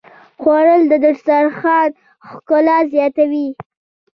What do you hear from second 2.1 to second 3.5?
ښکلا زیاتوي